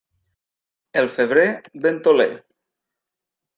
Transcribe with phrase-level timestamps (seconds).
[1.01, 1.45] El febrer,
[1.85, 2.29] ventoler.